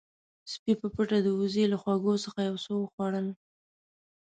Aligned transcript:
سپی 0.51 0.73
په 0.81 0.87
پټه 0.95 1.17
د 1.23 1.27
وزې 1.39 1.63
له 1.71 1.77
خواږو 1.81 2.13
څخه 2.25 2.39
یو 2.49 2.57
څه 2.63 2.71
وخوړل. 2.81 3.27